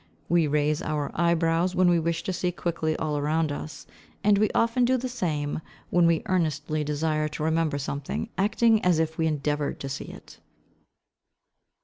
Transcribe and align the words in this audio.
We 0.29 0.47
raise 0.47 0.81
our 0.81 1.11
eyebrows 1.13 1.75
when 1.75 1.87
we 1.87 1.99
wish 1.99 2.23
to 2.23 2.33
see 2.33 2.51
quickly 2.51 2.95
all 2.97 3.21
round 3.21 3.51
us, 3.51 3.85
and 4.23 4.39
we 4.39 4.49
often 4.55 4.83
do 4.83 4.97
the 4.97 5.07
same, 5.07 5.61
when 5.91 6.07
we 6.07 6.23
earnestly 6.25 6.83
desire 6.83 7.27
to 7.27 7.43
remember 7.43 7.77
something; 7.77 8.27
acting 8.35 8.83
as 8.83 8.97
if 8.97 9.19
we 9.19 9.27
endeavoured 9.27 9.79
to 9.81 9.89
see 9.89 10.05
it. 10.05 10.39